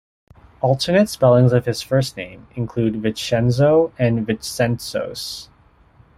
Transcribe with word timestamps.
Alternate 0.61 1.07
spellings 1.09 1.53
of 1.53 1.67
his 1.67 1.83
first 1.83 2.17
name 2.17 2.47
include 2.55 3.03
Vicenzo 3.03 3.91
and 3.99 4.25
Vitzentzos. 4.25 5.49